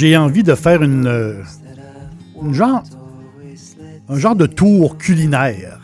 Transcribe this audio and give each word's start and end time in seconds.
J'ai 0.00 0.16
envie 0.16 0.42
de 0.42 0.54
faire 0.54 0.82
une, 0.82 1.06
euh, 1.06 1.42
une 2.42 2.54
genre, 2.54 2.82
un 4.08 4.16
genre 4.16 4.34
de 4.34 4.46
tour 4.46 4.96
culinaire, 4.96 5.78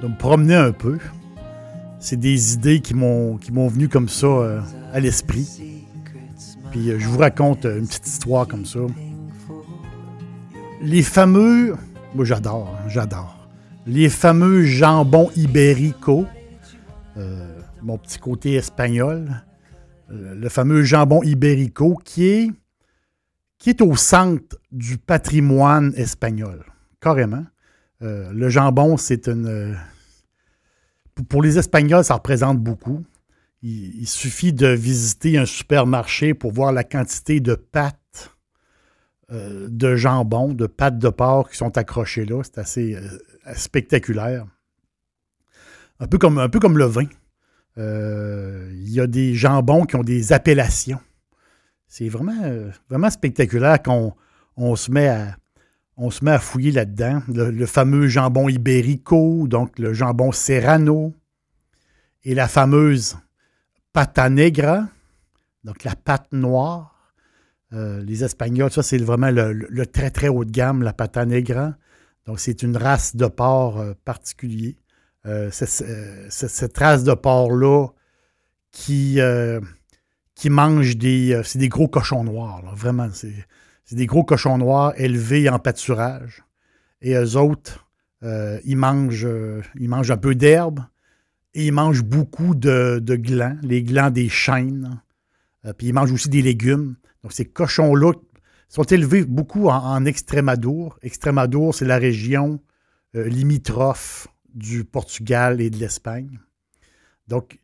de 0.00 0.06
me 0.06 0.16
promener 0.16 0.54
un 0.54 0.70
peu. 0.70 1.00
C'est 1.98 2.16
des 2.16 2.54
idées 2.54 2.78
qui 2.78 2.94
m'ont 2.94 3.36
venu 3.66 3.88
comme 3.88 4.08
ça 4.08 4.28
euh, 4.28 4.60
à 4.92 5.00
l'esprit. 5.00 5.48
Puis 6.70 6.90
euh, 6.90 7.00
je 7.00 7.08
vous 7.08 7.18
raconte 7.18 7.64
une 7.64 7.88
petite 7.88 8.06
histoire 8.06 8.46
comme 8.46 8.64
ça. 8.64 8.78
Les 10.80 11.02
fameux, 11.02 11.74
moi 12.14 12.24
j'adore, 12.24 12.72
hein, 12.72 12.88
j'adore. 12.88 13.48
Les 13.84 14.10
fameux 14.10 14.62
jambons 14.62 15.32
ibérico, 15.34 16.24
mon 17.82 17.98
petit 17.98 18.20
côté 18.20 18.54
espagnol, 18.54 19.42
le 20.08 20.48
fameux 20.48 20.84
jambon 20.84 21.20
ibérico 21.24 21.98
qui 22.04 22.26
est 22.26 22.50
qui 23.64 23.70
est 23.70 23.80
au 23.80 23.96
centre 23.96 24.58
du 24.72 24.98
patrimoine 24.98 25.94
espagnol, 25.96 26.66
carrément. 27.00 27.46
Euh, 28.02 28.30
le 28.30 28.50
jambon, 28.50 28.98
c'est 28.98 29.26
une. 29.26 29.46
euh, 29.46 29.74
pour- 31.30 31.42
les 31.42 31.56
Espagnols, 31.56 32.04
ça 32.04 32.12
représente 32.16 32.58
beaucoup. 32.58 33.06
Il, 33.62 34.06
suffit 34.06 34.52
de 34.52 34.66
visiter 34.68 35.38
un 35.38 35.46
supermarché 35.46 36.34
pour 36.34 36.52
voir 36.52 36.72
la 36.72 36.84
quantité 36.84 37.40
de 37.40 37.54
pâtes 37.54 38.36
euh, 39.32 39.66
de 39.70 39.96
jambon, 39.96 40.52
de 40.52 40.66
pâtes 40.66 40.98
de 40.98 41.08
porc 41.08 41.48
qui 41.48 41.56
sont 41.56 41.78
accrochées 41.78 42.26
là. 42.26 42.42
C'est 42.44 42.58
assez 42.58 42.98
spectaculaire. 43.54 44.44
Un 46.00 46.06
peu 46.06 46.18
comme, 46.18 46.36
un 46.36 46.50
peu 46.50 46.60
comme 46.60 46.76
le 46.76 46.84
vin. 46.84 47.06
Il 47.78 48.90
y 48.90 49.00
a 49.00 49.06
des 49.06 49.34
jambons 49.34 49.86
qui 49.86 49.96
ont 49.96 50.02
des 50.04 50.34
appellations. 50.34 51.00
C'est 51.96 52.08
vraiment, 52.08 52.42
euh, 52.42 52.72
vraiment 52.90 53.08
spectaculaire 53.08 53.80
qu'on 53.80 54.16
on 54.56 54.74
se 54.74 54.90
met 54.90 55.06
à, 55.06 56.38
fouiller 56.40 56.72
là-dedans. 56.72 57.22
Le, 57.28 57.66
fameux 57.66 58.08
jambon 58.08 58.48
ibérico, 58.48 59.46
donc 59.46 59.78
le 59.78 59.92
jambon 59.94 60.32
serrano, 60.32 61.14
et 62.24 62.34
la 62.34 62.48
fameuse 62.48 63.16
pata 63.92 64.28
negra, 64.28 64.88
donc 65.62 65.84
la 65.84 65.94
pâte 65.94 66.32
noire. 66.32 67.12
Euh, 67.72 68.02
les 68.02 68.24
Espagnols, 68.24 68.72
ça 68.72 68.82
c'est 68.82 68.98
vraiment 68.98 69.30
le, 69.30 69.86
très 69.86 70.10
très 70.10 70.26
haut 70.26 70.44
de 70.44 70.50
gamme, 70.50 70.82
la 70.82 70.94
pata 70.94 71.24
negra. 71.24 71.76
Donc 72.26 72.40
c'est 72.40 72.64
une 72.64 72.76
race 72.76 73.14
de 73.14 73.26
porc 73.26 73.78
euh, 73.78 73.94
particulier. 74.04 74.76
Cette 75.52 76.76
race 76.76 77.04
de 77.04 77.14
porc-là 77.14 77.86
qui, 78.72 79.20
qui 80.34 80.50
mange 80.50 80.96
des. 80.96 81.32
euh, 81.32 81.42
c'est 81.42 81.58
des 81.58 81.68
gros 81.68 81.88
cochons 81.88 82.24
noirs, 82.24 82.62
là, 82.62 82.72
vraiment. 82.74 83.08
C'est, 83.12 83.34
des 83.92 84.06
gros 84.06 84.24
cochons 84.24 84.58
noirs 84.58 84.94
élevés 84.96 85.48
en 85.48 85.58
pâturage. 85.58 86.42
Et 87.00 87.14
eux 87.14 87.36
autres, 87.36 87.86
euh, 88.22 88.58
ils, 88.64 88.76
mangent, 88.76 89.26
euh, 89.26 89.62
ils 89.78 89.88
mangent 89.88 90.10
un 90.10 90.16
peu 90.16 90.34
d'herbe 90.34 90.80
et 91.52 91.66
ils 91.66 91.72
mangent 91.72 92.02
beaucoup 92.02 92.54
de, 92.54 93.00
glands, 93.06 93.56
les 93.62 93.82
glands 93.82 94.10
des 94.10 94.28
chênes. 94.28 95.00
Puis 95.78 95.88
ils 95.88 95.92
mangent 95.92 96.12
aussi 96.12 96.28
des 96.28 96.42
légumes. 96.42 96.96
Donc 97.22 97.32
ces 97.32 97.44
cochons-là 97.44 98.12
sont 98.68 98.82
élevés 98.84 99.24
beaucoup 99.24 99.68
en, 99.68 99.76
en 99.76 100.04
Extrémadour. 100.04 100.98
Extrémadour, 101.02 101.74
c'est 101.74 101.84
la 101.84 101.98
région 101.98 102.60
limitrophe 103.12 104.26
du 104.54 104.84
Portugal 104.84 105.60
et 105.60 105.70
de 105.70 105.76
l'Espagne. 105.76 106.40
Donc, 107.28 107.60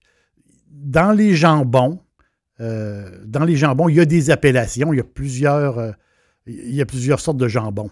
dans 0.71 1.13
les 1.13 1.35
jambons, 1.35 2.01
euh, 2.61 3.09
dans 3.25 3.45
les 3.45 3.57
jambons, 3.57 3.89
il 3.89 3.97
y 3.97 4.01
a 4.01 4.05
des 4.05 4.31
appellations, 4.31 4.93
il 4.93 4.99
y 4.99 5.01
a 5.01 5.05
plusieurs, 5.05 5.79
euh, 5.79 5.93
il 6.47 6.75
y 6.75 6.83
a 6.83 6.87
plusieurs 6.87 7.21
sortes 7.21 7.39
de 7.39 7.49
jambons. 7.49 7.91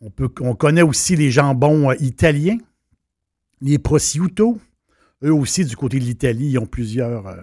On, 0.00 0.10
peut, 0.10 0.30
on 0.40 0.54
connaît 0.54 0.82
aussi 0.82 1.16
les 1.16 1.30
jambons 1.30 1.90
euh, 1.90 1.94
italiens, 2.00 2.56
les 3.60 3.78
prosciutto. 3.78 4.58
Eux 5.22 5.34
aussi, 5.34 5.66
du 5.66 5.76
côté 5.76 5.98
de 5.98 6.04
l'Italie, 6.04 6.52
ils 6.52 6.58
ont 6.58 6.66
plusieurs, 6.66 7.36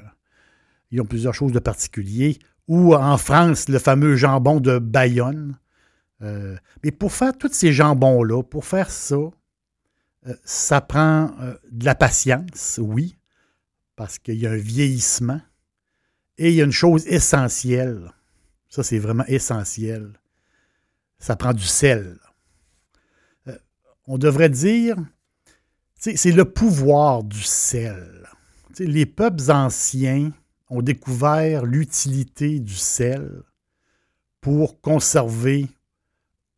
ils 0.89 0.99
ont 0.99 1.05
plusieurs 1.05 1.35
choses 1.35 1.51
de 1.51 1.59
particulier. 1.59 2.39
Ou 2.67 2.95
en 2.95 3.17
France, 3.19 3.69
le 3.69 3.77
fameux 3.77 4.15
jambon 4.15 4.59
de 4.59 4.79
Bayonne. 4.79 5.59
Mais 6.19 6.91
pour 6.91 7.11
faire 7.11 7.37
tous 7.37 7.53
ces 7.53 7.71
jambons-là, 7.71 8.41
pour 8.41 8.65
faire 8.65 8.89
ça, 8.89 9.17
ça 10.43 10.81
prend 10.81 11.29
de 11.71 11.85
la 11.85 11.93
patience, 11.93 12.79
oui, 12.81 13.15
parce 13.95 14.17
qu'il 14.17 14.39
y 14.39 14.47
a 14.47 14.51
un 14.51 14.57
vieillissement. 14.57 15.39
Et 16.37 16.49
il 16.49 16.55
y 16.55 16.61
a 16.61 16.65
une 16.65 16.71
chose 16.71 17.05
essentielle. 17.07 18.11
Ça, 18.69 18.83
c'est 18.83 18.99
vraiment 18.99 19.25
essentiel. 19.27 20.13
Ça 21.19 21.35
prend 21.35 21.53
du 21.53 21.63
sel. 21.65 22.19
Euh, 23.47 23.57
on 24.05 24.17
devrait 24.17 24.49
dire, 24.49 24.97
c'est 25.95 26.31
le 26.31 26.45
pouvoir 26.45 27.23
du 27.23 27.41
sel. 27.41 28.27
Les 28.79 29.07
peuples 29.07 29.51
anciens 29.51 30.31
ont 30.69 30.83
découvert 30.83 31.65
l'utilité 31.65 32.59
du 32.59 32.75
sel 32.75 33.41
pour 34.41 34.79
conserver, 34.81 35.67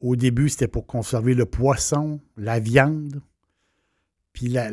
au 0.01 0.15
début, 0.17 0.49
c'était 0.49 0.67
pour 0.67 0.85
conserver 0.85 1.33
le 1.33 1.45
poisson, 1.45 2.19
la 2.35 2.59
viande, 2.59 3.21
puis 4.33 4.49
la- 4.49 4.71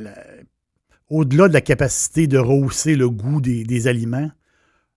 au-delà 1.08 1.46
de 1.48 1.52
la 1.52 1.60
capacité 1.60 2.26
de 2.26 2.38
rehausser 2.38 2.96
le 2.96 3.08
goût 3.08 3.40
des 3.40 3.86
aliments, 3.86 4.30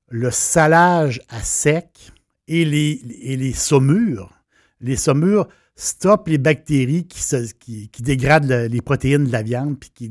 le 0.10 0.32
salage 0.32 1.22
à 1.30 1.42
sec 1.42 2.12
et 2.48 2.66
les, 2.66 3.54
saumures. 3.54 4.34
Les 4.82 4.96
saumures 4.96 5.48
stoppent 5.76 6.28
les 6.28 6.38
bactéries 6.38 7.08
qui, 7.08 8.02
dégradent 8.02 8.50
le- 8.50 8.68
les 8.68 8.82
protéines 8.82 9.26
de 9.26 9.32
la 9.32 9.44
viande, 9.44 9.80
puis 9.80 10.08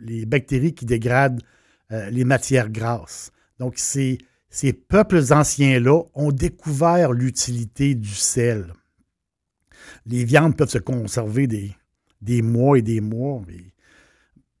les, 0.00 0.26
bactéries 0.26 0.74
qui 0.74 0.84
dégradent 0.84 1.42
euh, 1.92 2.10
les 2.10 2.24
matières 2.24 2.70
grasses. 2.70 3.30
Donc, 3.58 3.78
ces, 3.78 4.18
peuples 4.88 5.22
anciens-là 5.32 6.02
ont 6.14 6.32
découvert 6.32 7.12
l'utilité 7.12 7.94
du 7.94 8.14
sel. 8.14 8.72
Les 10.06 10.24
viandes 10.24 10.56
peuvent 10.56 10.70
se 10.70 10.78
conserver 10.78 11.46
des, 11.46 12.42
mois 12.42 12.78
et 12.78 12.82
des 12.82 13.00
mois. 13.00 13.42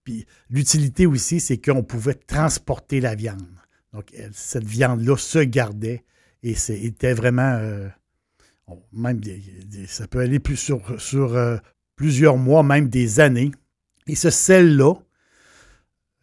puis 0.04 0.26
l'utilité 0.48 1.06
aussi, 1.06 1.40
c'est 1.40 1.58
qu'on 1.58 1.82
pouvait 1.82 2.14
transporter 2.14 3.00
la 3.00 3.14
viande. 3.14 3.60
Donc, 3.92 4.12
cette 4.32 4.64
viande-là 4.64 5.16
se 5.16 5.38
gardait 5.40 6.04
et 6.42 6.54
c'était 6.54 7.12
vraiment. 7.14 7.54
euh, 7.58 7.88
même 8.92 9.18
des- 9.18 9.42
ça 9.88 10.06
peut 10.06 10.20
aller 10.20 10.38
plus 10.38 10.56
sur, 10.56 11.00
sur 11.00 11.34
euh, 11.36 11.56
plusieurs 11.96 12.36
mois, 12.36 12.62
même 12.62 12.88
des 12.88 13.18
années. 13.18 13.50
Et 14.06 14.14
ce 14.14 14.30
sel-là, 14.30 14.94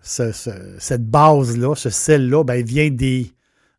ce- 0.01 0.31
ce- 0.31 0.77
cette 0.79 1.05
base-là, 1.09 1.75
ce 1.75 1.89
sel-là, 1.89 2.43
ben, 2.45 2.63
vient 2.63 2.89
des. 2.89 3.31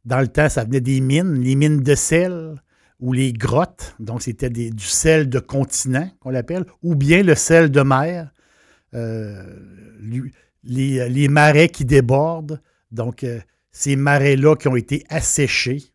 Dans 0.05 0.21
le 0.21 0.29
temps, 0.29 0.49
ça 0.51 0.65
venait 0.65 0.81
des 0.83 1.01
mines, 1.01 1.41
les 1.41 1.55
mines 1.55 1.83
de 1.83 1.95
sel 1.95 2.57
ou 3.01 3.13
les 3.15 3.33
grottes. 3.33 3.95
Donc, 3.99 4.23
c'était 4.23 4.51
du 4.51 4.85
sel 4.85 5.29
de 5.31 5.39
continent, 5.39 6.11
qu'on 6.21 6.31
l'appelle, 6.31 6.65
ou 6.83 6.95
bien 6.95 7.23
le 7.23 7.35
sel 7.35 7.71
de 7.71 7.81
mer. 7.81 8.33
Euh, 8.95 9.43
les, 10.65 11.09
les 11.09 11.29
marais 11.29 11.69
qui 11.69 11.85
débordent. 11.85 12.61
Donc, 12.91 13.25
ces 13.71 13.97
marais-là 13.97 14.57
qui 14.57 14.69
ont 14.69 14.77
été 14.77 15.05
asséchés 15.09 15.93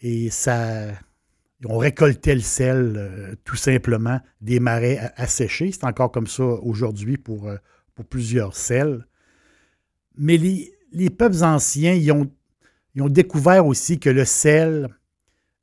Et 0.00 0.30
ça, 0.30 0.88
on 1.66 1.78
récoltait 1.78 2.34
le 2.34 2.40
sel 2.40 2.94
euh, 2.96 3.34
tout 3.44 3.56
simplement 3.56 4.20
des 4.40 4.60
marais 4.60 5.12
asséchés. 5.16 5.72
C'est 5.72 5.84
encore 5.84 6.10
comme 6.10 6.26
ça 6.26 6.44
aujourd'hui 6.44 7.16
pour, 7.16 7.48
euh, 7.48 7.56
plusieurs 8.08 8.56
sels. 8.56 9.06
Mais 10.16 10.36
les, 10.36 11.10
peuples 11.10 11.44
anciens, 11.44 11.98
ont, 12.12 13.08
découvert 13.08 13.66
aussi 13.66 13.98
que 13.98 14.10
le 14.10 14.24
sel 14.24 14.88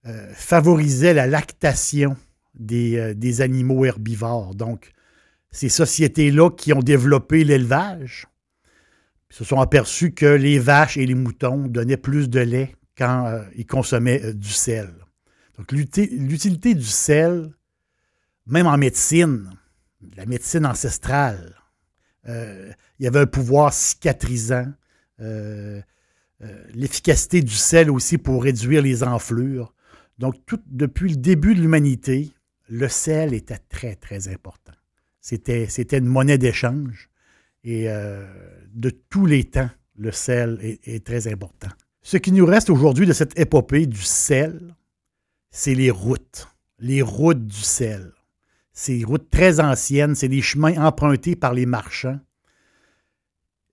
euh, 0.05 0.33
favorisait 0.33 1.13
la 1.13 1.27
lactation 1.27 2.15
des, 2.53 3.13
des, 3.15 3.41
animaux 3.41 3.85
herbivores. 3.85 4.55
Donc, 4.55 4.91
ces 5.51 5.69
sociétés-là 5.69 6.49
qui 6.51 6.73
ont 6.73 6.79
développé 6.79 7.43
l'élevage 7.43 8.27
se 9.31 9.43
sont 9.43 9.59
aperçus 9.59 10.11
que 10.11 10.25
les 10.25 10.59
vaches 10.59 10.97
et 10.97 11.05
les 11.07 11.15
moutons 11.15 11.67
donnaient 11.67 11.97
plus 11.97 12.29
de 12.29 12.41
lait 12.41 12.75
quand 12.95 13.41
ils 13.55 13.65
consommaient 13.65 14.33
du 14.33 14.49
sel. 14.49 14.93
Donc, 15.57 15.71
l'utilité 15.71 16.75
du 16.75 16.85
sel, 16.85 17.51
même 18.45 18.67
en 18.67 18.77
médecine, 18.77 19.49
la 20.15 20.25
médecine 20.25 20.65
ancestrale, 20.65 21.55
euh, 22.27 22.71
il 22.99 23.05
y 23.05 23.07
avait 23.07 23.19
un 23.19 23.27
pouvoir 23.27 23.73
cicatrisant. 23.73 24.71
Euh, 25.19 25.81
euh, 26.41 26.63
l'efficacité 26.73 27.41
du 27.41 27.53
sel 27.53 27.91
aussi 27.91 28.17
pour 28.17 28.43
réduire 28.43 28.81
les 28.81 29.03
enflures. 29.03 29.73
Donc, 30.17 30.35
depuis 30.65 31.11
le 31.11 31.17
début 31.17 31.53
de 31.53 31.61
l'humanité, 31.61 32.31
le 32.67 32.87
sel 32.87 33.33
était 33.33 33.59
très, 33.69 33.95
très 33.95 34.27
important. 34.27 34.73
C'était 35.19 35.67
une 35.97 36.05
monnaie 36.05 36.39
d'échange. 36.39 37.10
Et 37.63 37.87
de 38.73 38.89
tous 38.89 39.25
les 39.25 39.43
temps, 39.43 39.69
le 39.95 40.11
sel 40.11 40.57
est, 40.61 40.87
est, 40.87 41.05
très 41.05 41.27
important. 41.27 41.69
Ce 42.01 42.17
qui 42.17 42.31
nous 42.31 42.45
reste 42.45 42.71
aujourd'hui 42.71 43.05
de 43.05 43.13
cette 43.13 43.37
épopée 43.37 43.85
du 43.85 44.01
sel, 44.01 44.75
c'est 45.51 45.75
les 45.75 45.91
routes, 45.91 46.47
les 46.79 47.03
routes 47.03 47.45
du 47.45 47.61
sel. 47.61 48.13
Ces 48.73 49.03
routes 49.03 49.29
très 49.29 49.59
anciennes, 49.59 50.15
c'est 50.15 50.29
des 50.29 50.41
chemins 50.41 50.75
empruntés 50.83 51.35
par 51.35 51.53
les 51.53 51.65
marchands. 51.65 52.19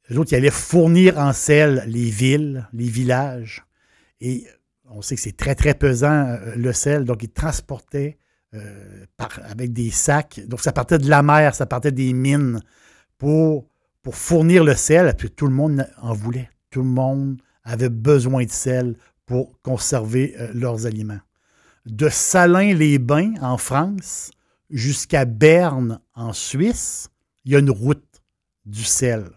Les 0.08 0.16
autres, 0.16 0.32
ils 0.32 0.36
allaient 0.36 0.50
fournir 0.50 1.18
en 1.18 1.32
sel 1.32 1.84
les 1.86 2.10
villes, 2.10 2.66
les 2.72 2.88
villages. 2.88 3.64
Et 4.20 4.46
on 4.86 5.02
sait 5.02 5.16
que 5.16 5.20
c'est 5.20 5.36
très, 5.36 5.54
très 5.54 5.74
pesant, 5.74 6.26
euh, 6.26 6.54
le 6.56 6.72
sel. 6.72 7.04
Donc, 7.04 7.22
ils 7.22 7.30
transportaient 7.30 8.18
euh, 8.54 9.04
avec 9.44 9.72
des 9.72 9.90
sacs. 9.90 10.40
Donc, 10.46 10.60
ça 10.60 10.72
partait 10.72 10.98
de 10.98 11.08
la 11.08 11.22
mer, 11.22 11.54
ça 11.54 11.66
partait 11.66 11.92
des 11.92 12.12
mines 12.12 12.60
pour, 13.18 13.68
pour 14.02 14.16
fournir 14.16 14.64
le 14.64 14.74
sel. 14.74 15.14
Puis 15.16 15.30
tout 15.30 15.46
le 15.46 15.54
monde 15.54 15.86
en 16.00 16.12
voulait. 16.12 16.50
Tout 16.70 16.82
le 16.82 16.88
monde 16.88 17.40
avait 17.64 17.88
besoin 17.88 18.44
de 18.44 18.50
sel 18.50 18.96
pour 19.26 19.60
conserver 19.62 20.34
euh, 20.38 20.50
leurs 20.54 20.86
aliments 20.86 21.20
de 21.88 22.08
Salins-les-Bains 22.08 23.34
en 23.40 23.56
France 23.56 24.30
jusqu'à 24.70 25.24
Berne 25.24 26.00
en 26.14 26.32
Suisse, 26.32 27.08
il 27.44 27.52
y 27.52 27.56
a 27.56 27.58
une 27.58 27.70
route 27.70 28.22
du 28.66 28.84
sel. 28.84 29.30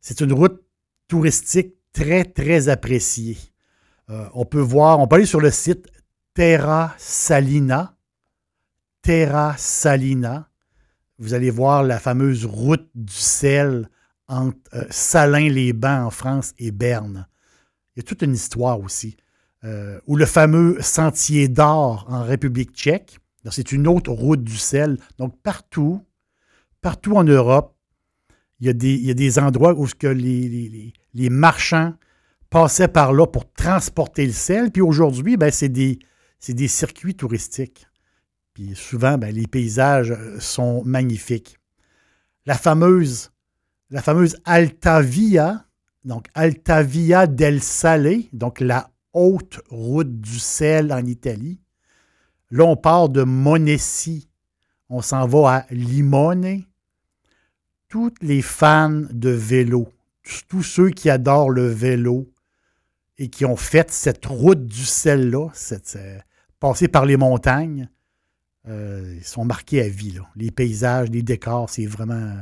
C'est 0.00 0.20
une 0.20 0.32
route 0.32 0.62
touristique 1.08 1.74
très, 1.92 2.24
très 2.24 2.68
appréciée. 2.68 3.38
Euh, 4.10 4.28
on 4.34 4.44
peut 4.44 4.60
voir, 4.60 5.00
on 5.00 5.06
peut 5.06 5.16
aller 5.16 5.26
sur 5.26 5.40
le 5.40 5.50
site 5.50 5.86
Terra 6.34 6.94
Salina. 6.98 7.96
Terra 9.00 9.56
Salina. 9.56 10.48
Vous 11.22 11.34
allez 11.34 11.50
voir 11.50 11.84
la 11.84 12.00
fameuse 12.00 12.44
route 12.44 12.88
du 12.96 13.14
sel 13.14 13.88
entre 14.26 14.58
euh, 14.74 14.84
Salins-les-Bains 14.90 16.06
en 16.06 16.10
France 16.10 16.52
et 16.58 16.72
Berne. 16.72 17.28
Il 17.94 18.00
y 18.00 18.00
a 18.00 18.02
toute 18.02 18.22
une 18.22 18.34
histoire 18.34 18.80
aussi. 18.80 19.16
Euh, 19.62 20.00
ou 20.08 20.16
le 20.16 20.26
fameux 20.26 20.78
Sentier 20.80 21.46
d'Or 21.46 22.06
en 22.08 22.24
République 22.24 22.72
tchèque. 22.72 23.20
C'est 23.52 23.70
une 23.70 23.86
autre 23.86 24.10
route 24.10 24.42
du 24.42 24.56
sel. 24.56 24.98
Donc, 25.18 25.40
partout, 25.44 26.04
partout 26.80 27.14
en 27.14 27.22
Europe, 27.22 27.76
il 28.58 28.66
y 28.66 29.10
a 29.10 29.14
des, 29.14 29.38
endroits 29.38 29.74
où 29.78 29.86
que 29.96 30.08
les, 30.08 30.92
marchands 31.30 31.94
passaient 32.50 32.88
par 32.88 33.12
là 33.12 33.28
pour 33.28 33.52
transporter 33.52 34.26
le 34.26 34.32
sel. 34.32 34.72
Puis 34.72 34.82
aujourd'hui, 34.82 35.36
ben, 35.36 35.52
c'est 35.52 35.68
des, 35.68 35.98
circuits 36.66 37.14
touristiques. 37.14 37.86
Puis 38.54 38.74
souvent, 38.74 39.18
ben, 39.18 39.34
les 39.34 39.46
paysages 39.46 40.10
euh, 40.10 40.38
sont 40.38 40.82
magnifiques. 40.84 41.58
La 42.44 42.54
fameuse, 42.54 43.30
la 43.90 44.02
fameuse 44.02 44.36
Altavia, 44.44 45.66
donc 46.04 46.28
Altavia 46.34 47.26
del 47.26 47.62
Sale, 47.62 48.24
donc 48.32 48.60
la 48.60 48.90
haute 49.12 49.60
route 49.68 50.20
du 50.20 50.38
sel 50.38 50.92
en 50.92 51.04
Italie. 51.06 51.60
Là, 52.50 52.64
on 52.64 52.76
part 52.76 53.08
de 53.08 53.22
Monessi. 53.22 54.28
On 54.88 55.00
s'en 55.00 55.26
va 55.26 55.50
à 55.50 55.66
Limone. 55.70 56.64
Tous 57.88 58.12
les 58.20 58.42
fans 58.42 59.02
de 59.10 59.30
vélo, 59.30 59.88
tous 60.48 60.62
ceux 60.62 60.90
qui 60.90 61.10
adorent 61.10 61.50
le 61.50 61.66
vélo 61.66 62.30
et 63.18 63.28
qui 63.28 63.44
ont 63.44 63.56
fait 63.56 63.90
cette 63.90 64.26
route 64.26 64.66
du 64.66 64.84
sel-là, 64.84 65.48
cette, 65.52 65.96
euh, 65.96 66.18
passer 66.58 66.88
par 66.88 67.04
les 67.04 67.16
montagnes, 67.16 67.88
euh, 68.68 69.16
ils 69.16 69.24
sont 69.24 69.44
marqués 69.44 69.82
à 69.82 69.88
vie. 69.88 70.18
Les 70.36 70.50
paysages, 70.50 71.10
les 71.10 71.22
décors, 71.22 71.68
c'est 71.70 71.86
vraiment, 71.86 72.34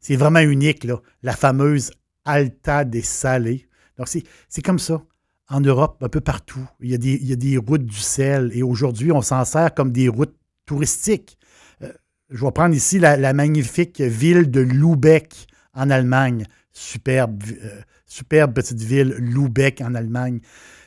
c'est 0.00 0.16
vraiment 0.16 0.40
unique. 0.40 0.84
Là. 0.84 1.00
La 1.22 1.34
fameuse 1.34 1.92
Alta 2.24 2.84
des 2.84 3.02
Salés. 3.02 3.68
Donc, 3.98 4.08
c'est 4.08 4.62
comme 4.62 4.78
ça 4.78 5.02
en 5.48 5.60
Europe, 5.60 6.02
un 6.02 6.08
peu 6.08 6.20
partout. 6.20 6.66
Il 6.80 6.90
y 6.90 6.94
a 6.94 6.98
des, 6.98 7.36
des 7.36 7.56
routes 7.58 7.84
du 7.84 7.98
sel 7.98 8.50
et 8.54 8.62
aujourd'hui, 8.62 9.12
on 9.12 9.22
s'en 9.22 9.44
sert 9.44 9.74
comme 9.74 9.92
des 9.92 10.08
routes 10.08 10.34
touristiques. 10.64 11.38
Euh, 11.82 11.92
je 12.30 12.44
vais 12.44 12.52
prendre 12.52 12.74
ici 12.74 12.98
la, 12.98 13.32
magnifique 13.32 14.00
ville 14.00 14.50
de 14.50 14.60
Lübeck 14.60 15.46
en 15.74 15.90
Allemagne. 15.90 16.46
Superbe, 16.72 17.42
euh, 17.62 17.80
superbe 18.06 18.54
petite 18.54 18.80
ville, 18.80 19.14
Lübeck 19.18 19.82
en 19.82 19.94
Allemagne. 19.94 20.40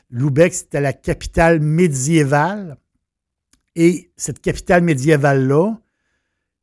Lübeck, 0.09 0.53
c'était 0.53 0.81
la 0.81 0.93
capitale 0.93 1.59
médiévale. 1.59 2.77
Et 3.75 4.09
cette 4.15 4.41
capitale 4.41 4.83
médiévale-là, 4.83 5.77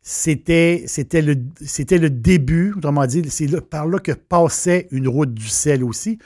c'était, 0.00 0.84
le, 0.86 1.34
le 1.34 2.10
début, 2.10 2.74
autrement 2.76 3.06
dit, 3.06 3.28
c'est 3.30 3.60
par 3.60 3.86
là 3.86 3.98
que 3.98 4.12
passait 4.12 4.88
une 4.90 5.06
route 5.08 5.32
du 5.32 5.46
sel 5.46 5.84
aussi. 5.84 6.18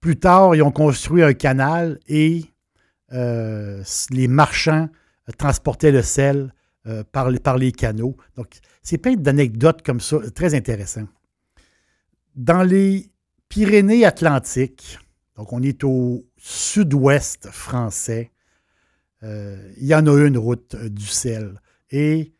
Plus 0.00 0.16
tard, 0.16 0.54
ils 0.54 0.62
ont 0.62 0.70
construit 0.70 1.22
un 1.22 1.32
canal 1.32 1.98
et 2.08 2.44
euh, 3.12 3.82
les 4.10 4.28
marchands 4.28 4.88
transportaient 5.38 5.92
le 5.92 6.02
sel 6.02 6.52
euh, 6.86 7.04
par, 7.10 7.30
les, 7.30 7.38
par, 7.38 7.56
les, 7.56 7.72
canaux. 7.72 8.16
Donc, 8.36 8.58
c'est 8.82 8.98
plein 8.98 9.14
d'anecdotes 9.14 9.82
comme 9.82 10.00
ça, 10.00 10.18
très 10.34 10.54
intéressant. 10.54 11.06
Dans 12.34 12.62
les 12.62 13.10
Pyrénées-Atlantiques, 13.48 14.98
donc 15.36 15.52
on 15.52 15.62
est 15.62 15.84
au 15.84 16.26
sud-ouest 16.36 17.48
français, 17.50 18.30
euh, 18.30 18.35
il 19.22 19.86
y 19.86 19.94
en 19.94 20.06
a 20.06 20.26
une 20.26 20.38
route 20.38 20.76
du 20.76 21.06
sel. 21.06 21.60
Et 21.90 22.34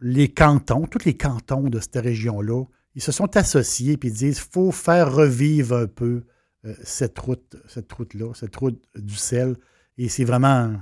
les 0.00 0.28
cantons, 0.28 0.86
tous 0.86 1.04
les 1.04 1.16
cantons 1.16 1.68
de 1.68 1.80
cette 1.80 1.96
région-là, 1.96 2.64
ils 2.94 3.02
se 3.02 3.12
sont 3.12 3.36
associés 3.36 3.98
et 4.00 4.10
disent 4.10 4.38
faut 4.38 4.70
faire 4.70 5.12
revivre 5.12 5.76
un 5.76 5.86
peu 5.86 6.24
euh, 6.64 6.74
cette 6.82 7.18
route, 7.18 7.56
cette 7.68 7.92
route-là, 7.92 8.32
cette 8.34 8.54
route 8.56 8.80
du 8.96 9.16
sel. 9.16 9.56
Et 9.98 10.08
c'est 10.08 10.24
vraiment, 10.24 10.74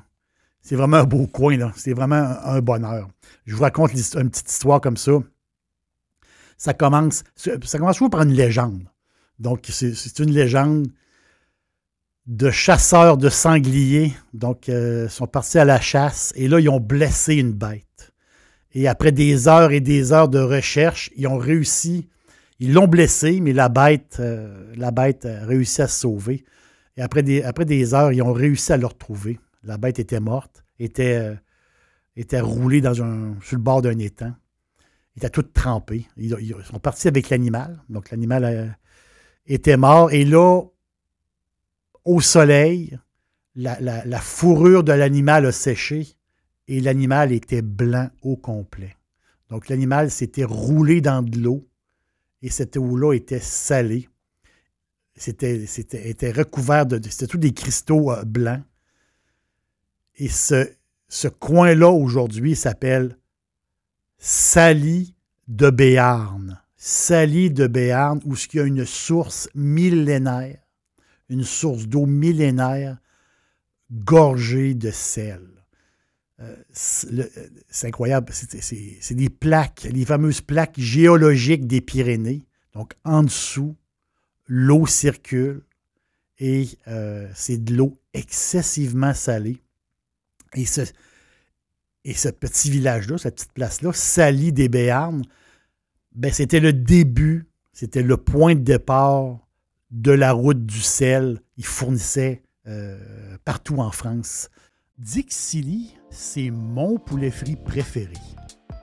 c'est 0.60 0.76
vraiment 0.76 0.98
un 0.98 1.04
beau 1.04 1.26
coin, 1.26 1.56
là. 1.56 1.72
C'est 1.76 1.92
vraiment 1.92 2.36
un, 2.44 2.60
bonheur. 2.60 3.08
Je 3.46 3.54
vous 3.54 3.62
raconte 3.62 3.92
une 3.92 4.30
petite 4.30 4.50
histoire 4.50 4.80
comme 4.80 4.96
ça. 4.96 5.12
Ça 6.56 6.74
commence, 6.74 7.24
ça 7.34 7.78
commence 7.78 7.96
toujours 7.96 8.10
par 8.10 8.22
une 8.22 8.32
légende. 8.32 8.88
Donc, 9.38 9.66
c'est 9.70 10.18
une 10.20 10.30
légende 10.30 10.86
de 12.26 12.50
chasseurs 12.50 13.17
de 13.17 13.29
sangliers. 13.29 14.12
Donc, 14.33 14.69
euh, 14.69 15.07
ils 15.09 15.11
sont 15.11 15.26
partis 15.26 15.59
à 15.59 15.64
la 15.64 15.81
chasse 15.81 16.33
et 16.37 16.49
là, 16.49 16.61
ils 16.61 16.69
ont 16.69 16.81
blessé 16.81 17.35
une 17.35 17.52
bête. 17.52 18.12
Et 18.75 18.88
après 18.88 19.12
des 19.12 19.49
heures 19.49 19.73
et 19.73 19.81
des 19.81 20.12
heures 20.12 20.29
de 20.29 20.38
recherche, 20.38 21.11
ils 21.17 21.26
ont 21.26 21.38
réussi 21.38 22.09
ils 22.62 22.73
l'ont 22.73 22.87
blessé, 22.87 23.41
mais 23.41 23.52
la 23.52 23.69
bête, 23.69 24.19
euh, 24.21 24.73
la 24.76 24.93
bête 24.93 25.26
a 25.26 25.45
réussi 25.45 25.83
à 25.83 25.88
se 25.88 26.02
sauver. 26.02 26.45
Et 26.97 27.02
après 27.02 27.25
des, 27.25 27.95
heures, 27.95 28.12
ils 28.12 28.23
ont 28.23 28.33
réussi 28.33 28.73
à 28.73 28.76
le 28.76 28.87
retrouver. 28.87 29.41
La 29.64 29.79
bête 29.79 29.99
était 29.99 30.21
morte, 30.21 30.62
était, 30.79 31.17
euh, 31.17 31.35
était 32.14 32.38
roulée 32.38 32.81
dans 32.81 33.02
un, 33.02 33.35
sur 33.43 33.57
le 33.57 33.62
bord 33.64 33.83
d'un 33.83 33.99
étang. 33.99 34.33
Était 35.17 35.29
tout 35.29 35.43
trempé. 35.43 36.07
Ils, 36.17 36.55
sont 36.62 36.79
partis 36.79 37.09
avec 37.09 37.31
l'animal. 37.31 37.83
Donc 37.88 38.12
l'animal 38.12 38.79
était 39.45 39.76
mort. 39.76 40.12
Et 40.12 40.25
là, 40.25 40.62
au 42.04 42.21
soleil, 42.21 42.99
la, 43.54 44.21
fourrure 44.21 44.82
de 44.82 44.92
l'animal 44.92 45.47
a 45.47 45.52
séché 45.52 46.06
et 46.68 46.80
l'animal 46.80 47.32
était 47.32 47.62
blanc 47.62 48.11
au 48.23 48.37
complet. 48.37 48.97
Donc 49.50 49.68
l'animal 49.68 50.11
s'était 50.11 50.44
roulé 50.44 51.00
dans 51.00 51.23
de 51.23 51.38
l'eau 51.38 51.68
et 52.40 52.50
cette 52.50 52.76
eau-là 52.76 53.14
était 53.14 53.40
salée. 53.40 54.09
C'était, 55.14 55.66
c'était 55.66 56.09
était 56.09 56.32
recouvert 56.32 56.87
de. 56.87 56.99
C'était 57.09 57.26
tous 57.26 57.38
des 57.38 57.52
cristaux 57.52 58.11
euh, 58.12 58.25
blancs. 58.25 58.62
Et 60.16 60.28
ce, 60.28 60.71
ce 61.09 61.28
coin-là 61.28 61.90
aujourd'hui 61.90 62.56
s'appelle 62.56 63.18
Sally 64.18 65.14
de 65.49 65.68
Béarn. 65.68 66.59
Sally 66.76 67.50
de 67.50 67.66
Béarn, 67.66 68.21
où 68.25 68.35
il 68.35 68.56
y 68.56 68.61
a 68.61 68.64
une 68.64 68.87
source 68.87 69.49
millénaire, 69.54 70.62
une 71.29 71.45
source 71.45 71.87
d'eau 71.87 72.07
millénaire 72.07 72.99
gorgée 73.91 74.75
de 74.75 74.91
sel. 74.91 75.43
Euh, 76.41 76.57
c'est 76.73 77.87
incroyable, 77.87 78.33
c'est 78.33 79.14
des 79.14 79.31
plaques, 79.31 79.87
les 79.91 80.05
fameuses 80.05 80.41
plaques 80.41 80.79
géologiques 80.79 81.67
des 81.67 81.81
Pyrénées. 81.81 82.47
Donc 82.75 82.95
en 83.05 83.23
dessous, 83.23 83.76
l'eau 84.47 84.87
circule 84.87 85.62
et 86.38 86.69
euh, 86.88 87.31
c'est 87.35 87.62
de 87.62 87.75
l'eau 87.75 88.00
excessivement 88.14 89.14
salée. 89.14 89.62
Et 90.55 90.67
ce, 90.67 90.83
et 92.05 92.14
ce 92.14 92.29
petit 92.29 92.71
village-là, 92.71 93.19
cette 93.19 93.37
petite 93.37 93.52
place-là, 93.52 93.93
Sally 93.93 94.52
des 94.52 94.69
Béarnes, 94.69 95.25
ben, 96.14 96.33
c'était 96.33 96.61
le 96.61 96.73
début, 96.73 97.47
c'était 97.73 98.02
le 98.02 98.17
point 98.17 98.55
de 98.55 98.61
départ 98.61 99.41
de 99.92 100.11
la 100.11 100.32
route 100.32 100.66
du 100.66 100.80
sel. 100.80 101.40
Il 101.56 101.64
fournissait 101.64 102.42
euh, 102.66 102.99
partout 103.44 103.76
en 103.76 103.90
France. 103.90 104.49
Dixilly, 104.99 105.94
c'est 106.11 106.50
mon 106.50 106.99
poulet 106.99 107.30
frit 107.30 107.56
préféré. 107.56 108.14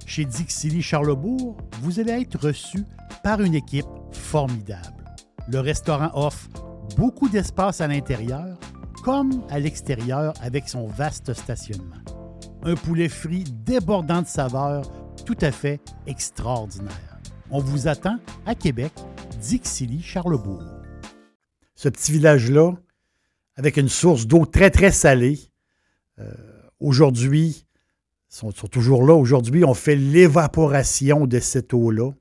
Chez 0.05 0.25
Dixilly 0.25 0.81
Charlebourg, 0.81 1.57
vous 1.81 1.99
allez 1.99 2.21
être 2.21 2.39
reçu 2.39 2.83
par 3.23 3.41
une 3.41 3.55
équipe 3.55 3.85
formidable. 4.11 5.05
Le 5.47 5.59
restaurant 5.59 6.11
offre 6.13 6.47
beaucoup 6.95 7.29
d'espace 7.29 7.81
à 7.81 7.87
l'intérieur 7.87 8.57
comme 9.03 9.43
à 9.49 9.59
l'extérieur 9.59 10.33
avec 10.41 10.67
son 10.67 10.87
vaste 10.87 11.33
stationnement. 11.33 12.03
Un 12.63 12.75
poulet 12.75 13.07
frit 13.07 13.45
débordant 13.65 14.21
de 14.21 14.27
saveurs, 14.27 14.83
tout 15.25 15.37
à 15.41 15.51
fait 15.51 15.79
extraordinaire. 16.05 17.19
On 17.49 17.59
vous 17.59 17.87
attend 17.87 18.17
à 18.45 18.55
Québec, 18.55 18.91
Dixilly, 19.39 20.01
Charlebourg. 20.01 20.78
Ce 21.79 21.87
petit 21.87 22.11
village-là, 22.11 22.73
avec 23.55 23.77
une 23.77 23.87
source 23.87 24.27
d'eau 24.27 24.45
très, 24.45 24.69
très 24.69 24.91
salée, 24.91 25.39
euh, 26.19 26.29
aujourd'hui, 26.81 27.65
sont, 28.27 28.51
sont 28.51 28.67
toujours 28.67 29.05
là. 29.05 29.13
Aujourd'hui, 29.13 29.63
on 29.63 29.73
fait 29.73 29.95
l'évaporation 29.95 31.25
de 31.25 31.39
cette 31.39 31.73
eau-là 31.73 32.11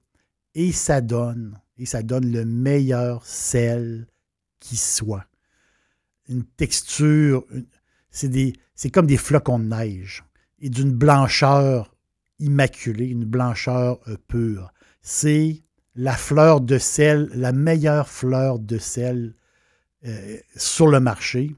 et 0.54 0.70
ça 0.70 1.00
donne, 1.00 1.58
et 1.76 1.86
ça 1.86 2.04
donne 2.04 2.30
le 2.30 2.44
meilleur 2.44 3.26
sel 3.26 4.06
qui 4.60 4.76
soit. 4.76 5.26
Une 6.28 6.44
texture, 6.44 7.44
c'est 8.12 8.90
comme 8.92 9.08
des 9.08 9.16
flocons 9.16 9.58
de 9.58 9.64
neige 9.64 10.22
et 10.60 10.70
d'une 10.70 10.92
blancheur 10.92 11.96
immaculée, 12.38 13.08
une 13.08 13.24
blancheur 13.24 13.98
euh, 14.06 14.16
pure. 14.28 14.72
C'est 15.00 15.64
la 15.96 16.16
fleur 16.16 16.60
de 16.60 16.78
sel, 16.78 17.28
la 17.34 17.50
meilleure 17.50 18.08
fleur 18.08 18.60
de 18.60 18.78
sel 18.78 19.34
euh, 20.06 20.36
sur 20.56 20.88
le 20.88 21.00
marché. 21.00 21.54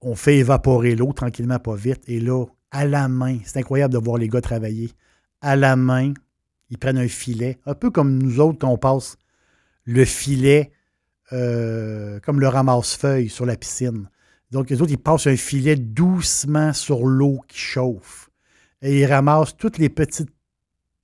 On 0.00 0.14
fait 0.14 0.38
évaporer 0.38 0.96
l'eau 0.96 1.12
tranquillement, 1.12 1.58
pas 1.58 1.74
vite. 1.74 2.02
Et 2.06 2.20
là, 2.20 2.46
à 2.70 2.86
la 2.86 3.08
main, 3.08 3.38
c'est 3.44 3.58
incroyable 3.58 3.94
de 3.94 3.98
voir 3.98 4.18
les 4.18 4.28
gars 4.28 4.40
travailler. 4.40 4.90
À 5.40 5.56
la 5.56 5.76
main, 5.76 6.12
ils 6.70 6.78
prennent 6.78 6.98
un 6.98 7.08
filet, 7.08 7.58
un 7.66 7.74
peu 7.74 7.90
comme 7.90 8.18
nous 8.18 8.40
autres 8.40 8.58
quand 8.58 8.70
on 8.70 8.78
passe 8.78 9.16
le 9.84 10.04
filet 10.04 10.72
euh, 11.32 12.20
comme 12.20 12.40
le 12.40 12.48
ramasse-feuille 12.48 13.28
sur 13.28 13.46
la 13.46 13.56
piscine. 13.56 14.08
Donc, 14.50 14.68
les 14.68 14.82
autres, 14.82 14.92
ils 14.92 14.98
passent 14.98 15.26
un 15.26 15.36
filet 15.36 15.76
doucement 15.76 16.74
sur 16.74 17.06
l'eau 17.06 17.40
qui 17.48 17.58
chauffe. 17.58 18.28
Et 18.82 19.00
ils 19.00 19.06
ramassent 19.06 19.56
toutes 19.56 19.78
les 19.78 19.88
petites 19.88 20.28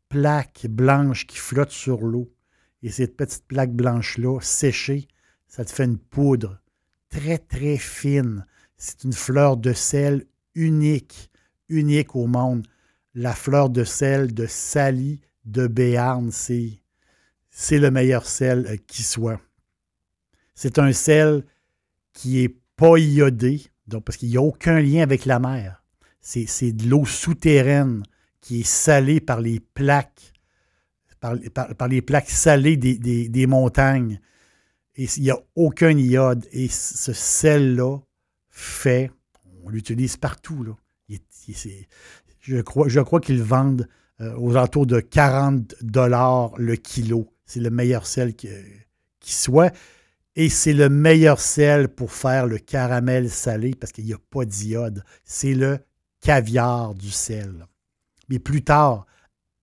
plaques 0.09 0.67
blanches 0.69 1.27
qui 1.27 1.39
flottent 1.39 1.71
sur 1.71 2.03
l'eau. 2.03 2.31
Et 2.83 2.91
ces 2.91 3.07
petites 3.07 3.47
plaques 3.47 3.73
blanches-là, 3.73 4.39
séchées, 4.41 5.09
ça 5.49 5.65
te 5.65 5.73
fait 5.73 5.85
une 5.85 5.99
poudre 5.99 6.61
très, 7.09 7.39
très 7.39 7.77
fine. 7.77 8.47
C'est 8.77 9.05
une 9.05 9.13
fleur 9.13 9.57
de 9.57 9.73
sel 9.73 10.25
unique, 10.55 11.31
unique 11.69 12.15
au 12.15 12.27
monde. 12.27 12.67
La 13.15 13.35
fleur 13.35 13.71
de 13.71 13.85
sel 13.85 14.33
de 14.33 14.47
Sally 14.47 15.21
de 15.45 15.67
Béarn, 15.67 16.31
c'est, 16.31 16.81
le 17.71 17.91
meilleur 17.91 18.27
sel 18.27 18.67
euh, 18.67 18.77
qui 18.87 19.03
soit. 19.03 19.41
C'est 20.55 20.79
un 20.79 20.93
sel 20.93 21.45
qui 22.13 22.41
est 22.41 22.55
pas 22.77 22.99
iodé, 22.99 23.63
parce 24.05 24.17
qu'il 24.19 24.29
n'y 24.29 24.37
a 24.37 24.43
aucun 24.43 24.81
lien 24.81 25.03
avec 25.03 25.25
la 25.25 25.39
mer. 25.39 25.83
C'est 26.21 26.73
de 26.73 26.89
l'eau 26.89 27.07
souterraine 27.07 28.03
qui 28.41 28.61
est 28.61 28.67
salée 28.67 29.21
par 29.21 29.41
les 29.41 29.61
plaques, 29.61 30.33
par, 31.21 31.35
les 31.89 32.03
plaques 32.03 32.31
salées 32.31 32.77
des, 32.77 33.47
montagnes. 33.47 34.21
Et 34.99 35.07
il 35.17 35.23
n'y 35.23 35.31
a 35.31 35.39
aucun 35.55 35.97
iode. 35.97 36.47
Et 36.51 36.69
ce 36.69 37.13
sel-là 37.13 37.99
fait, 38.51 39.11
on 39.65 39.71
l'utilise 39.71 40.17
partout. 40.17 40.65
Là. 40.65 40.73
je 42.41 42.61
crois, 42.61 42.89
je 42.89 43.01
crois 43.01 43.21
qu'ils 43.21 43.43
vendent 43.43 43.89
euh, 44.21 44.37
aux 44.37 44.57
alentours 44.57 44.87
de 44.87 44.99
40 44.99 45.77
dollars 45.83 46.51
le 46.59 46.75
kilo. 46.75 47.33
C'est 47.47 47.61
le 47.61 47.71
meilleur 47.71 48.07
sel 48.07 48.35
qui 48.35 48.49
soit. 49.21 49.73
Et 50.35 50.49
c'est 50.49 50.73
le 50.73 50.89
meilleur 50.89 51.41
sel 51.41 51.89
pour 51.89 52.13
faire 52.13 52.47
le 52.47 52.59
caramel 52.59 53.31
salé 53.31 53.75
parce 53.75 53.93
qu'il 53.93 54.05
n'y 54.05 54.13
a 54.13 54.19
pas 54.31 54.45
d'iode. 54.45 55.05
C'est 55.25 55.55
le 55.55 55.79
caviar 56.21 56.95
du 56.95 57.11
sel. 57.11 57.67
Mais 58.29 58.41
plus 58.41 58.65
tard, 58.65 59.07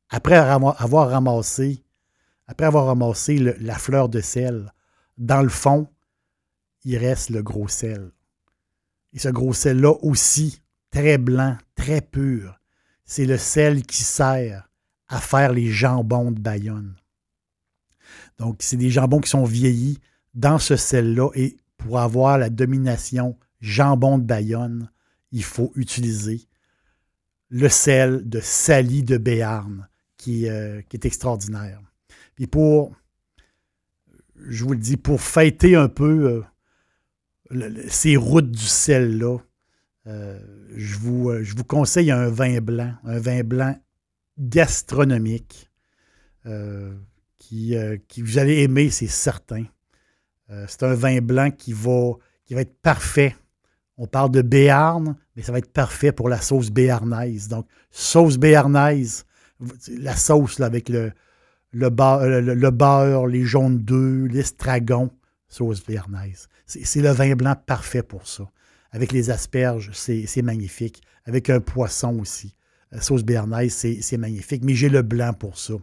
après 0.10 0.36
avoir 0.36 1.10
ramassé, 1.10 1.84
après 2.48 2.66
avoir 2.66 2.86
ramassé 2.86 3.38
la 3.38 3.76
fleur 3.76 4.08
de 4.08 4.22
sel, 4.22 4.72
dans 5.18 5.42
le 5.42 5.50
fond, 5.50 5.88
il 6.84 6.98
reste 6.98 7.30
le 7.30 7.42
gros 7.42 7.68
sel. 7.68 8.12
Et 9.14 9.20
ce 9.20 9.30
gros 9.30 9.54
sel-là 9.54 9.94
aussi, 10.02 10.62
très 10.92 11.18
blanc, 11.18 11.58
très 11.76 12.02
pur, 12.02 12.60
c'est 13.06 13.26
le 13.26 13.38
sel 13.38 13.84
qui 13.84 14.04
sert 14.04 14.70
à 15.08 15.20
faire 15.20 15.54
les 15.54 15.72
jambons 15.72 16.32
de 16.32 16.40
Bayonne. 16.40 16.96
Donc, 18.38 18.58
c'est 18.60 18.78
des 18.78 18.90
jambons 18.90 19.20
qui 19.20 19.30
sont 19.30 19.46
vieillis 19.46 20.00
dans 20.34 20.60
ce 20.60 20.76
sel-là. 20.76 21.30
Et 21.36 21.58
pour 21.78 22.00
avoir 22.00 22.38
la 22.38 22.50
domination 22.50 23.38
jambon 23.62 24.18
de 24.18 24.24
Bayonne, 24.24 24.90
il 25.32 25.44
faut 25.44 25.72
utiliser 25.76 26.42
le 27.50 27.70
sel 27.70 28.28
de 28.28 28.40
Sally 28.40 29.04
de 29.04 29.18
Béarn, 29.18 29.88
qui, 30.18 30.50
euh, 30.50 30.82
qui, 30.90 30.98
est 30.98 31.06
extraordinaire. 31.06 31.82
Puis 32.36 32.48
pour, 32.48 32.92
je 34.48 34.64
vous 34.64 34.74
le 34.74 34.80
dis, 34.80 34.98
pour 34.98 35.22
fêter 35.22 35.76
un 35.76 35.90
peu 35.90 36.46
euh, 37.52 37.86
ces 37.88 38.16
routes 38.16 38.52
du 38.52 38.66
sel-là, 38.66 39.38
euh, 40.08 40.40
je, 40.76 40.98
vous, 40.98 41.32
je 41.44 41.56
vous 41.56 41.64
conseille 41.64 42.12
un 42.12 42.30
vin 42.30 42.60
blanc, 42.60 42.94
un 43.04 43.20
vin 43.20 43.44
blanc 43.44 43.78
gastronomique 44.38 45.70
qui, 47.38 48.22
vous 48.22 48.38
allez 48.38 48.64
aimer, 48.64 48.90
c'est 48.90 49.08
certain. 49.08 49.66
Euh, 50.52 50.66
c'est 50.68 50.84
un 50.84 50.94
vin 50.94 51.20
blanc 51.22 51.52
qui 51.52 51.74
va, 51.74 52.14
qui 52.46 52.54
va 52.54 52.62
être 52.62 52.80
parfait. 52.82 53.36
On 53.98 54.08
parle 54.08 54.32
de 54.32 54.42
béarn, 54.42 55.16
mais 55.36 55.42
ça 55.42 55.52
va 55.52 55.60
être 55.60 55.72
parfait 55.72 56.12
pour 56.12 56.30
la 56.30 56.42
sauce 56.42 56.70
béarnaise. 56.70 57.48
Donc, 57.48 57.68
sauce 57.92 58.38
béarnaise, 58.38 59.26
la 59.88 60.16
sauce 60.16 60.60
avec 60.60 60.90
le, 60.90 61.12
le, 61.76 61.90
beurre, 62.72 63.28
les 63.28 63.44
jaunes 63.44 63.80
d'œufs, 63.80 64.32
l'estragon, 64.32 65.12
sauce 65.48 65.86
béarnaise. 65.86 66.48
C'est 66.66 67.02
le 67.02 67.12
vin 67.12 67.36
blanc 67.36 67.56
parfait 67.66 68.04
pour 68.04 68.28
ça. 68.28 68.50
Avec 68.92 69.12
les 69.12 69.30
asperges, 69.30 69.92
c'est 69.94 70.42
magnifique. 70.42 71.02
Avec 71.26 71.50
un 71.50 71.60
poisson 71.60 72.20
aussi. 72.20 72.56
La 72.92 73.02
sauce 73.02 73.24
béarnaise, 73.24 73.74
c'est 73.74 74.18
magnifique. 74.18 74.64
Mais 74.64 74.74
j'ai 74.74 74.90
le 74.90 75.02
blanc 75.02 75.34
pour 75.34 75.58
ça. 75.58 75.74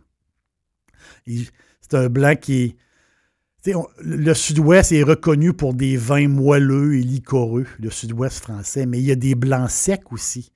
C'est 1.26 1.94
un 1.94 2.08
blanc 2.08 2.34
qui, 2.40 2.76
le 3.66 4.34
sud-ouest 4.34 4.92
est 4.92 5.02
reconnu 5.02 5.52
pour 5.52 5.74
des 5.74 5.96
vins 5.96 6.28
moelleux 6.28 6.96
et 6.96 7.02
liquoreux, 7.02 7.66
le 7.78 7.90
sud-ouest 7.90 8.40
français, 8.40 8.86
mais 8.86 8.98
il 8.98 9.04
y 9.04 9.12
a 9.12 9.16
des 9.16 9.34
blancs 9.34 9.70
secs 9.70 10.12
aussi 10.12 10.52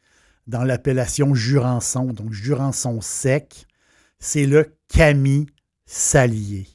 dans 0.46 0.64
l'appellation 0.64 1.34
Jurançon. 1.34 2.06
Donc, 2.06 2.32
Jurançon 2.32 3.00
sec, 3.00 3.66
c'est 4.18 4.46
le 4.46 4.76
Camille 4.88 5.46
Salier. 5.84 6.66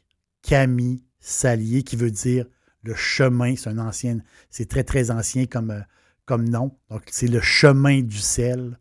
Camille 0.42 1.04
Salier, 1.20 1.84
qui 1.84 1.96
veut 1.96 2.12
dire 2.12 2.46
le 2.84 2.96
chemin. 2.96 3.56
C'est 3.56 3.70
un 3.70 3.78
ancien, 3.78 4.20
c'est 4.50 4.70
très, 4.70 4.84
très 4.84 5.12
ancien 5.12 5.46
comme, 5.46 5.72
euh, 5.72 5.82
comme 6.26 6.48
nom. 6.48 6.78
Donc, 6.90 7.04
c'est 7.12 7.28
le 7.28 7.42
chemin 7.42 8.02
du 8.02 8.18
sel. 8.18 8.80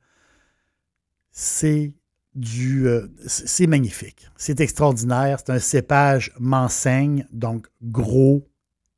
C'est 1.30 1.94
du. 2.34 2.86
Euh, 2.86 3.08
c'est 3.26 3.66
magnifique. 3.66 4.28
C'est 4.36 4.60
extraordinaire. 4.60 5.38
C'est 5.40 5.52
un 5.52 5.58
cépage 5.58 6.32
m'enseigne, 6.38 7.26
donc 7.32 7.68
gros 7.82 8.46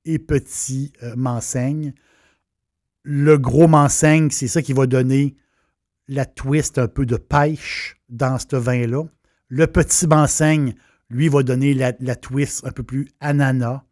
et 0.04 0.19
petit 0.19 0.92
euh, 1.02 1.14
le 3.04 3.37
gros 3.37 3.69
m'enseigne, 3.69 4.31
c'est 4.31 4.49
ça 4.49 4.62
qui 4.62 4.73
va 4.73 4.87
donner 4.87 5.37
la 6.09 6.25
twist 6.25 6.78
un 6.78 6.88
peu 6.88 7.07
de 7.07 7.16
pêche 7.16 8.00
dans 8.09 8.38
ce 8.38 8.57
vin-là. 8.57 9.04
Le 9.54 9.66
petit 9.66 10.06
m'enseigne, 10.06 10.73
lui, 11.11 11.28
va 11.28 11.42
donner 11.42 11.75
la, 11.75 12.16
twist 12.16 12.66
un 12.66 12.71
peu 12.71 12.82
plus 12.82 13.11
ananas. 13.21 13.82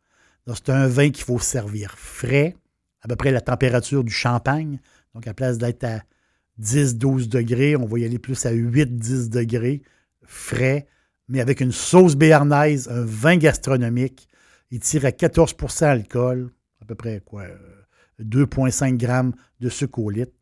C'est 0.46 0.70
un 0.70 0.86
vin 0.86 1.10
qu'il 1.10 1.22
faut 1.22 1.38
servir 1.38 1.98
frais, 1.98 2.56
à 3.02 3.08
peu 3.08 3.14
près 3.14 3.30
la 3.30 3.42
température 3.42 4.02
du 4.02 4.10
champagne. 4.10 4.80
Donc, 5.12 5.26
à 5.26 5.34
place 5.34 5.58
d'être 5.58 5.84
à 5.84 6.00
10-12 6.62 7.28
degrés, 7.28 7.76
on 7.76 7.84
va 7.84 7.98
y 7.98 8.06
aller 8.06 8.18
plus 8.18 8.46
à 8.46 8.54
8-10 8.54 9.28
degrés, 9.28 9.82
frais, 10.24 10.86
mais 11.28 11.42
avec 11.42 11.60
une 11.60 11.72
sauce 11.72 12.16
béarnaise, 12.16 12.88
un 12.88 13.04
vin 13.04 13.36
gastronomique. 13.36 14.30
Il 14.70 14.80
tire 14.80 15.04
à 15.04 15.10
14% 15.10 15.80
d'alcool, 15.80 16.52
à 16.80 16.86
peu 16.86 16.94
près 16.94 17.20
quoi, 17.22 17.44
2,5 18.18 18.96
grammes 18.96 19.34
de 19.60 19.68
sucre 19.68 19.98
au 19.98 20.08
litre. 20.08 20.32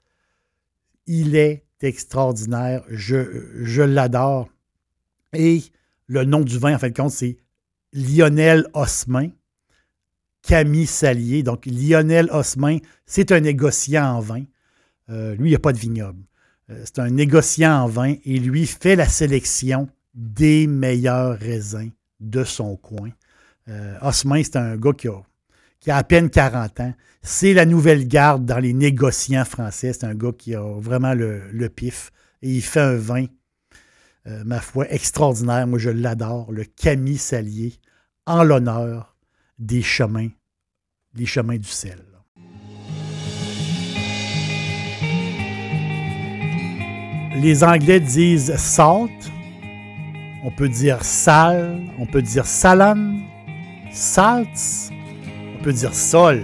Il 1.09 1.35
est 1.35 1.65
extraordinaire. 1.81 2.85
Je, 2.89 3.65
je 3.65 3.83
l'adore. 3.83 4.49
Et 5.33 5.63
le 6.07 6.25
nom 6.25 6.41
du 6.41 6.59
vin, 6.59 6.75
en 6.75 6.79
fait, 6.79 6.97
compte, 6.97 7.13
c'est 7.13 7.39
Lionel 7.93 8.67
Osmin, 8.75 9.31
Camille 10.43 10.87
Salier. 10.87 11.43
Donc, 11.43 11.67
Lionel 11.67 12.29
Osmin, 12.31 12.79
c'est 13.07 13.33
un 13.33 13.41
négociant 13.41 14.17
en 14.17 14.21
vin. 14.21 14.45
Euh, 15.11 15.35
lui, 15.35 15.49
il 15.49 15.51
n'y 15.51 15.57
a 15.57 15.61
pas 15.61 15.73
de 15.73 15.79
vignoble. 15.79 16.23
Euh, 16.71 16.83
c'est 16.85 16.99
un 16.99 17.11
négociant 17.11 17.83
en 17.83 17.87
vin 17.87 18.15
et 18.25 18.39
lui 18.39 18.67
fait 18.67 18.97
la 18.97 19.09
sélection 19.09 19.89
des 20.15 20.67
meilleurs 20.67 21.39
raisins 21.39 21.91
de 22.21 22.45
son 22.45 22.77
coin. 22.77 23.11
Euh, 23.69 23.99
c'est 24.13 24.57
un 24.57 24.77
gars 24.77 24.93
qui 24.93 25.09
a 25.09 25.97
à 25.97 26.05
peine 26.05 26.31
40 26.31 26.81
ans. 26.81 26.95
C'est 27.23 27.55
la 27.55 27.67
nouvelle 27.67 28.07
garde 28.07 28.45
dans 28.45 28.59
les 28.59 28.73
négociants 28.73 29.45
français. 29.45 29.93
C'est 29.93 30.05
un 30.05 30.15
gars 30.15 30.33
qui 30.37 30.55
a 30.55 30.63
vraiment 30.63 31.15
le, 31.15 31.69
pif. 31.69 32.11
Et 32.43 32.51
il 32.51 32.63
fait 32.63 32.81
un 32.81 32.97
vin, 32.97 33.27
euh, 34.29 34.43
ma 34.45 34.61
foi, 34.61 34.91
extraordinaire. 34.93 35.67
Moi, 35.67 35.79
je 35.79 35.91
l'adore. 35.91 36.53
Le 36.53 36.65
Camille 36.65 37.19
Salier, 37.19 37.75
en 38.27 38.43
l'honneur 38.43 39.17
des 39.59 39.83
chemins, 39.83 40.29
les 41.15 41.27
chemins 41.27 41.57
du 41.57 41.69
sel. 41.69 42.05
Les 47.41 47.63
Anglais 47.63 48.01
disent 48.01 48.57
salt, 48.57 49.31
on 50.43 50.51
peut 50.51 50.69
dire 50.69 51.05
sal, 51.05 51.81
on 51.99 52.07
peut 52.07 52.21
dire 52.21 52.45
salan, 52.45 53.21
salts, 53.93 54.91
on 55.57 55.63
peut 55.63 55.73
dire 55.73 55.95
sol, 55.95 56.43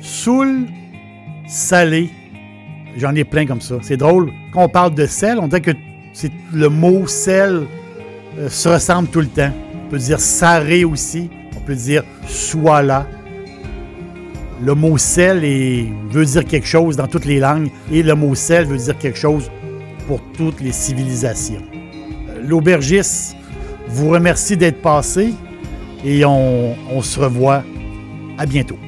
soul, 0.00 0.68
salé. 1.48 2.08
J'en 2.96 3.14
ai 3.16 3.24
plein 3.24 3.46
comme 3.46 3.60
ça. 3.60 3.78
C'est 3.82 3.96
drôle. 3.96 4.32
Quand 4.52 4.64
on 4.64 4.68
parle 4.68 4.94
de 4.94 5.06
sel, 5.06 5.40
on 5.40 5.48
dirait 5.48 5.60
que 5.60 5.72
le 6.52 6.68
mot 6.68 7.06
sel 7.06 7.66
euh, 8.38 8.48
se 8.48 8.68
ressemble 8.68 9.08
tout 9.08 9.20
le 9.20 9.26
temps. 9.26 9.52
On 9.86 9.90
peut 9.90 9.98
dire 9.98 10.20
saré 10.20 10.84
aussi. 10.84 11.30
On 11.56 11.60
peut 11.60 11.74
dire 11.74 12.04
soit 12.26 12.82
là. 12.82 13.06
Le 14.64 14.74
mot 14.74 14.96
sel 14.96 15.40
veut 16.10 16.24
dire 16.24 16.44
quelque 16.44 16.66
chose 16.66 16.96
dans 16.96 17.08
toutes 17.08 17.24
les 17.24 17.40
langues 17.40 17.70
et 17.90 18.02
le 18.02 18.14
mot 18.14 18.34
sel 18.34 18.66
veut 18.66 18.76
dire 18.76 18.96
quelque 18.96 19.18
chose 19.18 19.50
pour 20.06 20.20
toutes 20.36 20.60
les 20.60 20.72
civilisations. 20.72 21.62
Euh, 22.28 22.42
l'aubergiste 22.46 23.36
vous 23.88 24.10
remercie 24.10 24.56
d'être 24.56 24.80
passé 24.80 25.34
et 26.04 26.24
on 26.24 27.02
se 27.02 27.20
revoit 27.20 27.62
à 28.38 28.46
bientôt. 28.46 28.78